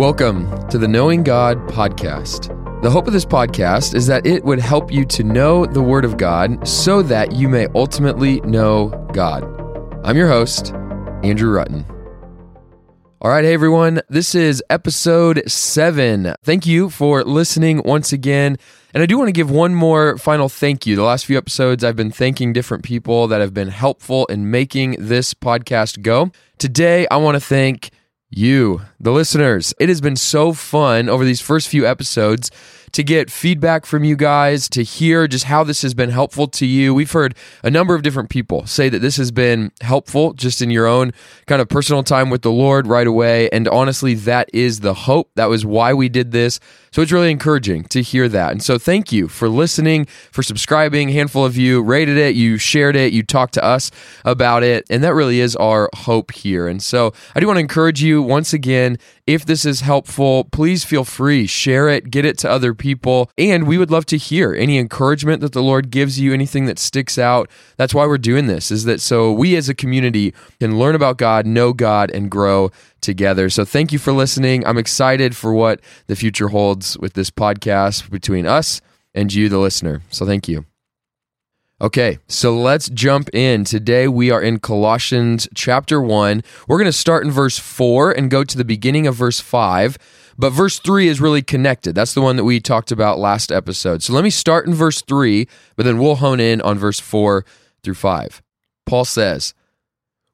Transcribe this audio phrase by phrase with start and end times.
[0.00, 2.48] Welcome to the Knowing God podcast.
[2.80, 6.06] The hope of this podcast is that it would help you to know the Word
[6.06, 9.44] of God so that you may ultimately know God.
[10.02, 10.72] I'm your host,
[11.22, 11.84] Andrew Rutten.
[13.20, 16.34] All right, hey everyone, this is episode seven.
[16.42, 18.56] Thank you for listening once again.
[18.94, 20.96] And I do want to give one more final thank you.
[20.96, 24.96] The last few episodes, I've been thanking different people that have been helpful in making
[24.98, 26.32] this podcast go.
[26.56, 27.90] Today, I want to thank
[28.30, 29.74] you, the listeners.
[29.78, 32.50] It has been so fun over these first few episodes
[32.92, 36.66] to get feedback from you guys, to hear just how this has been helpful to
[36.66, 36.94] you.
[36.94, 40.70] We've heard a number of different people say that this has been helpful just in
[40.70, 41.12] your own
[41.46, 43.48] kind of personal time with the Lord right away.
[43.50, 45.30] And honestly, that is the hope.
[45.34, 46.60] That was why we did this.
[46.92, 48.50] So it's really encouraging to hear that.
[48.50, 51.08] And so thank you for listening, for subscribing.
[51.10, 53.92] Handful of you rated it, you shared it, you talked to us
[54.24, 54.86] about it.
[54.90, 56.66] And that really is our hope here.
[56.66, 58.98] And so I do want to encourage you once again
[59.30, 63.30] if this is helpful, please feel free, share it, get it to other people.
[63.38, 66.78] And we would love to hear any encouragement that the Lord gives you, anything that
[66.78, 67.48] sticks out.
[67.76, 71.16] That's why we're doing this, is that so we as a community can learn about
[71.16, 73.48] God, know God, and grow together.
[73.50, 74.66] So thank you for listening.
[74.66, 78.80] I'm excited for what the future holds with this podcast between us
[79.14, 80.02] and you, the listener.
[80.10, 80.69] So thank you.
[81.82, 83.64] Okay, so let's jump in.
[83.64, 86.42] Today we are in Colossians chapter 1.
[86.68, 89.96] We're going to start in verse 4 and go to the beginning of verse 5.
[90.36, 91.94] But verse 3 is really connected.
[91.94, 94.02] That's the one that we talked about last episode.
[94.02, 97.46] So let me start in verse 3, but then we'll hone in on verse 4
[97.82, 98.42] through 5.
[98.84, 99.54] Paul says,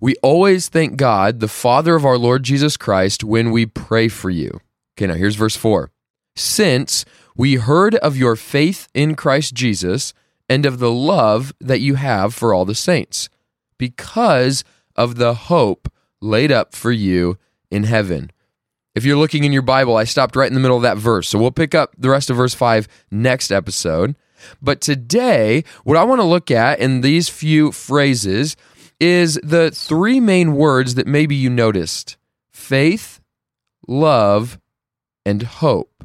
[0.00, 4.30] We always thank God, the Father of our Lord Jesus Christ, when we pray for
[4.30, 4.60] you.
[4.96, 5.90] Okay, now here's verse 4.
[6.36, 7.04] Since
[7.36, 10.14] we heard of your faith in Christ Jesus,
[10.48, 13.28] and of the love that you have for all the saints,
[13.78, 14.64] because
[14.96, 17.38] of the hope laid up for you
[17.70, 18.30] in heaven.
[18.94, 21.28] If you're looking in your Bible, I stopped right in the middle of that verse.
[21.28, 24.14] So we'll pick up the rest of verse 5 next episode.
[24.62, 28.56] But today, what I want to look at in these few phrases
[29.00, 32.16] is the three main words that maybe you noticed
[32.52, 33.20] faith,
[33.88, 34.58] love,
[35.26, 36.03] and hope.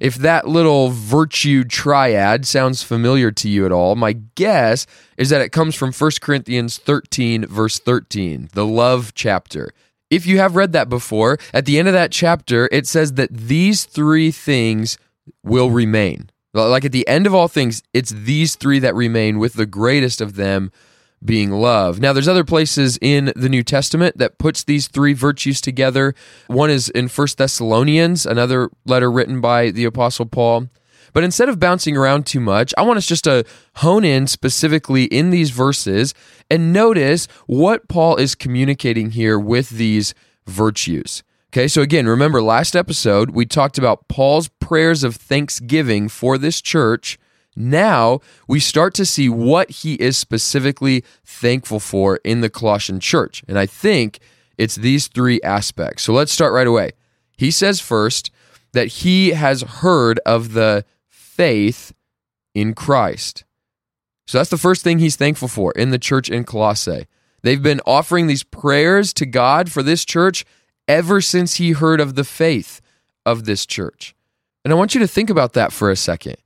[0.00, 4.86] If that little virtue triad sounds familiar to you at all, my guess
[5.16, 9.72] is that it comes from 1 Corinthians 13, verse 13, the love chapter.
[10.10, 13.30] If you have read that before, at the end of that chapter, it says that
[13.32, 14.96] these three things
[15.42, 16.30] will remain.
[16.54, 20.20] Like at the end of all things, it's these three that remain, with the greatest
[20.20, 20.72] of them
[21.24, 22.00] being love.
[22.00, 26.14] Now, there's other places in the New Testament that puts these three virtues together.
[26.46, 30.68] One is in First Thessalonians, another letter written by the Apostle Paul.
[31.12, 33.44] But instead of bouncing around too much, I want us just to
[33.76, 36.14] hone in specifically in these verses
[36.50, 40.14] and notice what Paul is communicating here with these
[40.46, 41.22] virtues.
[41.50, 46.60] Okay, so again, remember last episode, we talked about Paul's prayers of thanksgiving for this
[46.60, 47.18] church
[47.58, 53.42] now we start to see what he is specifically thankful for in the Colossian church.
[53.48, 54.20] And I think
[54.56, 56.02] it's these three aspects.
[56.04, 56.92] So let's start right away.
[57.36, 58.30] He says first
[58.72, 61.92] that he has heard of the faith
[62.54, 63.44] in Christ.
[64.26, 67.06] So that's the first thing he's thankful for in the church in Colossae.
[67.42, 70.44] They've been offering these prayers to God for this church
[70.86, 72.80] ever since he heard of the faith
[73.24, 74.14] of this church.
[74.64, 76.36] And I want you to think about that for a second.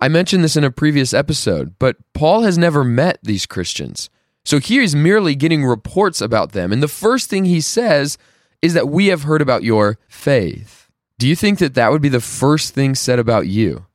[0.00, 4.10] I mentioned this in a previous episode, but Paul has never met these Christians.
[4.44, 6.72] So here he's merely getting reports about them.
[6.72, 8.16] And the first thing he says
[8.62, 10.88] is that we have heard about your faith.
[11.18, 13.86] Do you think that that would be the first thing said about you?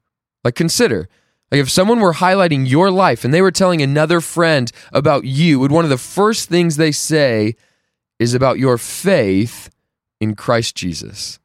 [0.44, 1.08] Like, consider,
[1.52, 5.60] like if someone were highlighting your life and they were telling another friend about you,
[5.60, 7.56] would one of the first things they say
[8.20, 9.70] is about your faith
[10.20, 11.40] in Christ Jesus?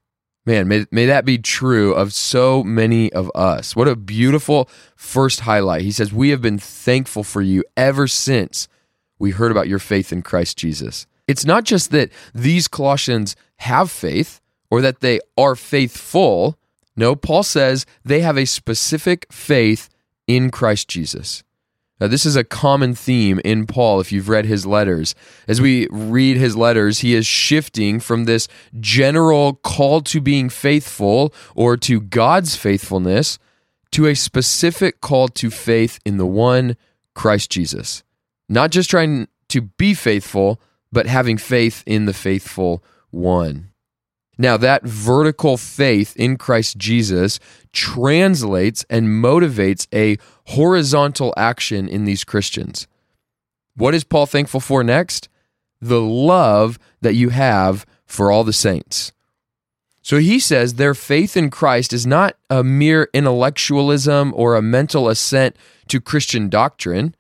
[0.49, 3.77] Man, may, may that be true of so many of us.
[3.77, 5.83] What a beautiful first highlight.
[5.83, 8.67] He says, We have been thankful for you ever since
[9.19, 11.07] we heard about your faith in Christ Jesus.
[11.27, 14.41] It's not just that these Colossians have faith
[14.71, 16.57] or that they are faithful.
[16.97, 19.91] No, Paul says they have a specific faith
[20.27, 21.45] in Christ Jesus.
[22.01, 25.15] Now, this is a common theme in Paul if you've read his letters.
[25.49, 28.47] As we read his letters, he is shifting from this
[28.79, 33.39] general call to being faithful or to God's faithfulness
[33.93, 36.77] to a specific call to faith in the one
[37.15, 38.05] Christ Jesus.
[38.49, 40.61] Not just trying to be faithful,
[40.93, 43.71] but having faith in the faithful one.
[44.41, 47.41] Now, that vertical faith in Christ Jesus
[47.73, 50.17] translates and motivates a
[50.53, 52.87] horizontal action in these Christians.
[53.75, 55.29] What is Paul thankful for next?
[55.81, 59.13] The love that you have for all the saints.
[60.03, 65.09] So he says their faith in Christ is not a mere intellectualism or a mental
[65.09, 65.57] assent
[65.89, 67.15] to Christian doctrine.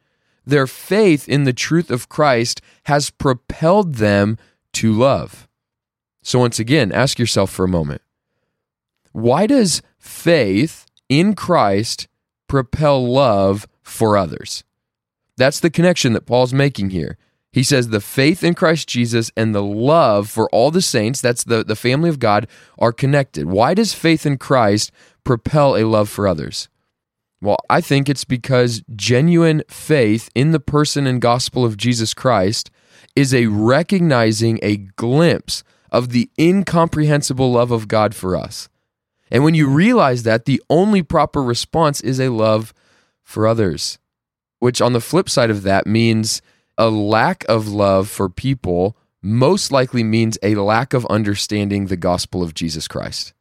[0.47, 4.38] Their faith in the truth of Christ has propelled them
[4.75, 5.48] to love.
[6.23, 8.03] So, once again, ask yourself for a moment
[9.12, 12.09] why does faith in Christ
[12.47, 14.65] propel love for others?
[15.37, 17.17] That's the connection that Paul's making here.
[17.53, 21.44] He says the faith in Christ Jesus and the love for all the saints, that's
[21.44, 22.47] the, the family of God,
[22.79, 23.47] are connected.
[23.47, 24.93] Why does faith in Christ
[25.25, 26.69] propel a love for others?
[27.41, 32.71] Well, I think it's because genuine faith in the person and gospel of Jesus Christ
[33.17, 38.69] is a recognizing a glimpse of the incomprehensible love of God for us.
[39.31, 42.73] And when you realize that, the only proper response is a love
[43.23, 43.99] for others,
[44.58, 46.40] which on the flip side of that means
[46.79, 52.43] a lack of love for people most likely means a lack of understanding the gospel
[52.43, 53.32] of Jesus Christ.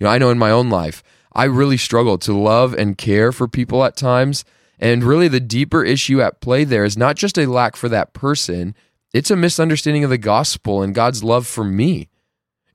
[0.00, 1.02] You know, I know in my own life,
[1.32, 4.44] I really struggle to love and care for people at times.
[4.78, 8.14] And really, the deeper issue at play there is not just a lack for that
[8.14, 8.74] person,
[9.12, 12.08] it's a misunderstanding of the gospel and God's love for me.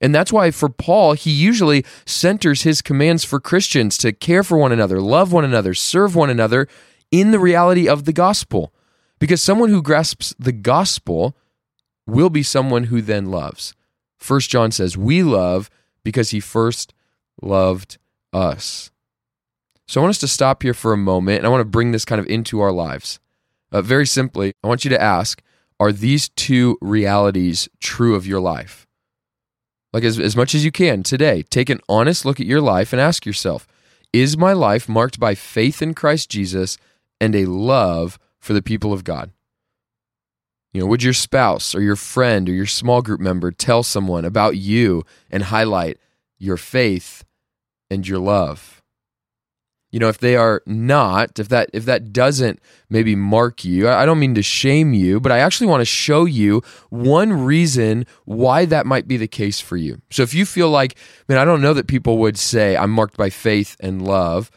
[0.00, 4.56] And that's why for Paul, he usually centers his commands for Christians to care for
[4.56, 6.68] one another, love one another, serve one another
[7.10, 8.72] in the reality of the gospel.
[9.18, 11.36] Because someone who grasps the gospel
[12.06, 13.74] will be someone who then loves.
[14.16, 15.68] First John says, "We love
[16.04, 16.94] because he first
[17.42, 17.98] loved
[18.32, 18.92] us."
[19.88, 21.90] So I want us to stop here for a moment and I want to bring
[21.90, 23.18] this kind of into our lives.
[23.72, 25.42] Uh, very simply, I want you to ask,
[25.80, 28.86] are these two realities true of your life?
[29.92, 32.92] Like as, as much as you can today, take an honest look at your life
[32.92, 33.66] and ask yourself,
[34.12, 36.78] is my life marked by faith in Christ Jesus
[37.20, 39.30] and a love for the people of God?
[40.72, 44.24] You know, would your spouse or your friend or your small group member tell someone
[44.24, 45.98] about you and highlight
[46.38, 47.24] your faith
[47.90, 48.77] and your love?
[49.90, 54.04] You know if they are not if that if that doesn't maybe mark you i
[54.04, 58.64] don't mean to shame you but i actually want to show you one reason why
[58.64, 60.00] that might be the case for you.
[60.10, 60.96] So if you feel like
[61.28, 64.50] man i don't know that people would say i'm marked by faith and love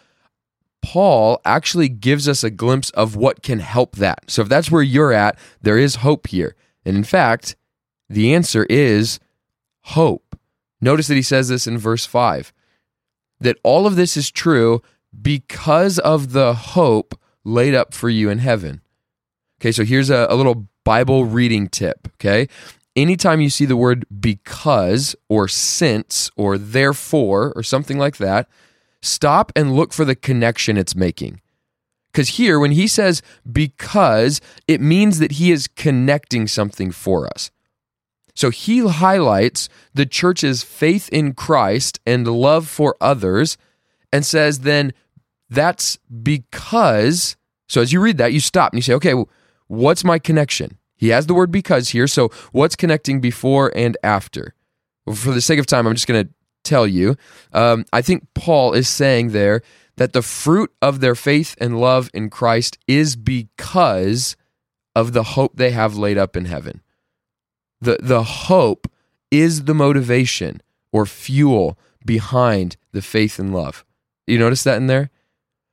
[0.82, 4.30] paul actually gives us a glimpse of what can help that.
[4.30, 6.56] So if that's where you're at there is hope here.
[6.86, 7.56] And in fact
[8.10, 9.20] the answer is
[9.84, 10.38] hope.
[10.82, 12.52] Notice that he says this in verse 5
[13.40, 14.82] that all of this is true
[15.20, 18.82] because of the hope laid up for you in heaven.
[19.60, 22.08] Okay, so here's a, a little Bible reading tip.
[22.16, 22.48] Okay,
[22.96, 28.48] anytime you see the word because or since or therefore or something like that,
[29.02, 31.42] stop and look for the connection it's making.
[32.12, 37.52] Because here, when he says because, it means that he is connecting something for us.
[38.36, 43.58] So he highlights the church's faith in Christ and love for others
[44.12, 44.94] and says then
[45.50, 47.36] that's because,
[47.68, 49.14] so as you read that, you stop and you say, okay,
[49.68, 50.78] what's my connection?
[50.96, 52.08] He has the word because here.
[52.08, 54.54] So what's connecting before and after?
[55.14, 57.18] For the sake of time, I'm just going to tell you.
[57.54, 59.62] Um, I think Paul is saying there
[59.98, 64.36] that the fruit of their faith and love in Christ is because
[64.96, 66.82] of the hope they have laid up in heaven.
[67.82, 68.88] The, the hope
[69.32, 73.84] is the motivation or fuel behind the faith and love.
[74.28, 75.10] You notice that in there?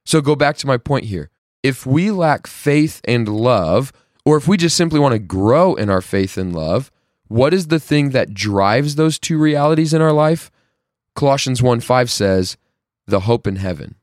[0.04, 1.30] So go back to my point here.
[1.62, 3.92] If we lack faith and love,
[4.24, 6.90] or if we just simply want to grow in our faith and love,
[7.26, 10.50] what is the thing that drives those two realities in our life?
[11.14, 12.56] Colossians 1 5 says,
[13.08, 13.96] the hope in heaven.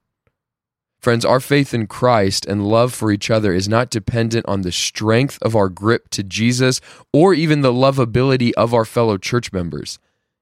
[0.99, 4.71] Friends, our faith in Christ and love for each other is not dependent on the
[4.71, 6.81] strength of our grip to Jesus
[7.13, 9.99] or even the lovability of our fellow church members.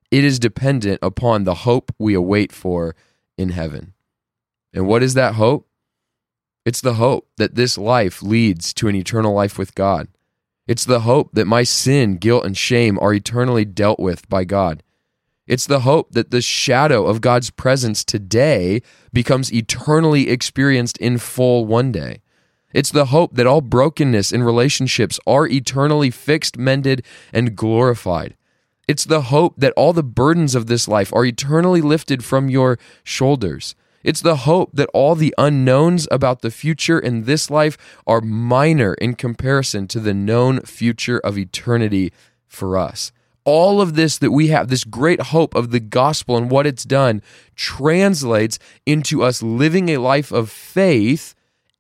[0.10, 2.96] It is dependent upon the hope we await for
[3.38, 3.94] in heaven.
[4.74, 5.68] And what is that hope?
[6.66, 10.08] It's the hope that this life leads to an eternal life with God.
[10.66, 14.82] It's the hope that my sin, guilt, and shame are eternally dealt with by God.
[15.46, 21.66] It's the hope that the shadow of God's presence today becomes eternally experienced in full
[21.66, 22.22] one day.
[22.74, 28.36] It's the hope that all brokenness in relationships are eternally fixed, mended, and glorified.
[28.88, 32.78] It's the hope that all the burdens of this life are eternally lifted from your
[33.04, 33.76] shoulders.
[34.04, 38.94] It's the hope that all the unknowns about the future in this life are minor
[38.96, 42.12] in comparison to the known future of eternity
[42.46, 43.14] for us.
[43.46, 46.84] All of this that we have, this great hope of the gospel and what it's
[46.84, 47.22] done,
[47.56, 51.34] translates into us living a life of faith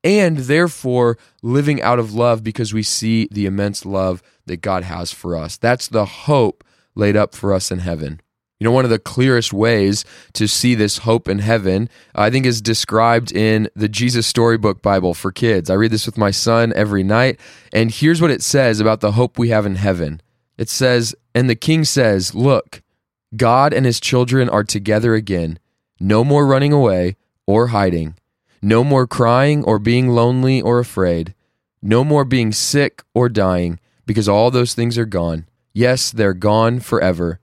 [0.03, 5.11] and therefore living out of love because we see the immense love that God has
[5.11, 5.57] for us.
[5.57, 6.63] That's the hope
[6.95, 8.21] laid up for us in heaven.
[8.59, 12.45] You know, one of the clearest ways to see this hope in heaven, I think,
[12.45, 15.69] is described in the Jesus Storybook Bible for kids.
[15.69, 17.39] I read this with my son every night,
[17.73, 20.21] and here's what it says about the hope we have in heaven.
[20.57, 22.81] It says, And the king says, Look,
[23.35, 25.59] God and his children are together again.
[25.99, 28.15] No more running away or hiding.
[28.61, 31.33] No more crying or being lonely or afraid.
[31.81, 35.47] No more being sick or dying, because all those things are gone.
[35.73, 37.39] Yes, they're gone forever.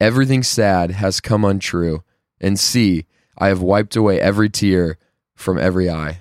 [0.00, 2.02] Everything sad has come untrue.
[2.40, 3.06] And see,
[3.38, 4.98] I have wiped away every tear
[5.34, 6.20] from every eye.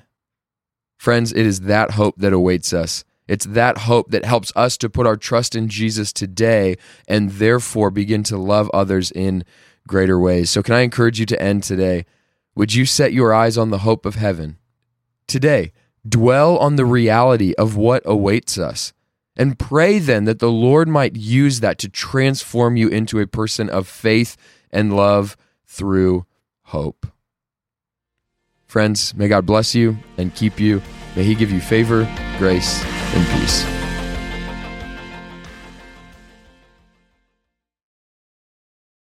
[0.97, 3.03] Friends, it is that hope that awaits us.
[3.27, 6.75] It's that hope that helps us to put our trust in Jesus today
[7.07, 9.43] and therefore begin to love others in
[9.87, 10.49] greater ways.
[10.49, 12.05] So, can I encourage you to end today?
[12.55, 14.57] Would you set your eyes on the hope of heaven?
[15.27, 15.71] Today,
[16.07, 18.93] dwell on the reality of what awaits us.
[19.39, 23.69] And pray then that the Lord might use that to transform you into a person
[23.69, 24.35] of faith
[24.69, 26.25] and love through
[26.63, 27.07] hope.
[28.65, 30.81] Friends, may God bless you and keep you.
[31.15, 32.05] May He give you favor,
[32.37, 33.78] grace, and peace.